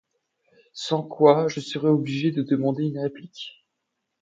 Sans 0.73 1.03
quoi, 1.03 1.47
je 1.47 1.59
serai 1.59 1.87
obligé 1.89 2.31
de 2.31 2.41
demander 2.41 2.85
une 2.85 2.97
réplique. 2.97 3.67